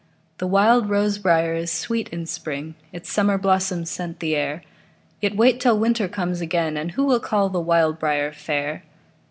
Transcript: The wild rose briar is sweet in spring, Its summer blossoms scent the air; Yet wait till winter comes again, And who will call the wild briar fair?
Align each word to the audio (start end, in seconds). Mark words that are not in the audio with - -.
The 0.39 0.47
wild 0.47 0.89
rose 0.89 1.19
briar 1.19 1.53
is 1.53 1.71
sweet 1.71 2.09
in 2.09 2.25
spring, 2.25 2.73
Its 2.91 3.11
summer 3.13 3.37
blossoms 3.37 3.91
scent 3.91 4.19
the 4.19 4.35
air; 4.35 4.63
Yet 5.21 5.35
wait 5.35 5.59
till 5.59 5.77
winter 5.77 6.07
comes 6.07 6.41
again, 6.41 6.75
And 6.75 6.93
who 6.93 7.05
will 7.05 7.19
call 7.19 7.49
the 7.49 7.61
wild 7.61 7.99
briar 7.99 8.33
fair? 8.33 8.81